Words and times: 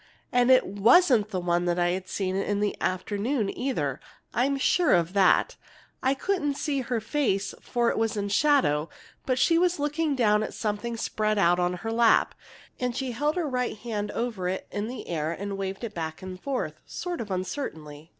And 0.31 0.49
it 0.49 0.65
wasn't 0.65 1.29
the 1.29 1.39
one 1.39 1.69
I'd 1.69 2.07
seen 2.07 2.35
in 2.35 2.59
the 2.59 2.75
afternoon, 2.81 3.55
either. 3.55 3.99
I'm 4.33 4.57
sure 4.57 4.95
of 4.95 5.13
that. 5.13 5.57
I 6.01 6.15
couldn't 6.15 6.55
see 6.55 6.79
her 6.81 6.99
face, 6.99 7.53
for 7.61 7.91
it 7.91 7.99
was 7.99 8.17
in 8.17 8.29
shadow, 8.29 8.89
but 9.27 9.37
she 9.37 9.59
was 9.59 9.77
looking 9.77 10.15
down 10.15 10.41
at 10.41 10.55
something 10.55 10.97
spread 10.97 11.37
out 11.37 11.59
on 11.59 11.73
her 11.85 11.91
lap. 11.91 12.33
And 12.79 12.95
she 12.97 13.11
held 13.11 13.35
her 13.35 13.47
right 13.47 13.77
hand 13.77 14.09
over 14.13 14.49
it 14.49 14.65
in 14.71 14.87
the 14.87 15.07
air 15.07 15.31
and 15.31 15.55
waved 15.55 15.83
it 15.83 15.93
back 15.93 16.23
and 16.23 16.41
forth, 16.41 16.79
sort 16.87 17.21
of 17.21 17.29
uncertainly. 17.29 18.09